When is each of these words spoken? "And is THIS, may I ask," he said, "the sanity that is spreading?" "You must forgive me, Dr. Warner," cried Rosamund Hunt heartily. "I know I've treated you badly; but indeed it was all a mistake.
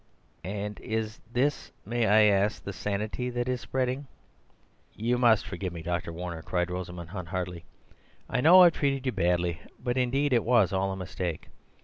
"And 0.43 0.79
is 0.79 1.19
THIS, 1.31 1.71
may 1.85 2.07
I 2.07 2.21
ask," 2.23 2.53
he 2.53 2.55
said, 2.55 2.65
"the 2.65 2.73
sanity 2.73 3.29
that 3.29 3.47
is 3.47 3.61
spreading?" 3.61 4.07
"You 4.95 5.19
must 5.19 5.45
forgive 5.45 5.73
me, 5.73 5.83
Dr. 5.83 6.11
Warner," 6.11 6.41
cried 6.41 6.71
Rosamund 6.71 7.11
Hunt 7.11 7.27
heartily. 7.27 7.65
"I 8.27 8.41
know 8.41 8.63
I've 8.63 8.73
treated 8.73 9.05
you 9.05 9.11
badly; 9.11 9.61
but 9.77 9.99
indeed 9.99 10.33
it 10.33 10.43
was 10.43 10.73
all 10.73 10.91
a 10.91 10.97
mistake. 10.97 11.49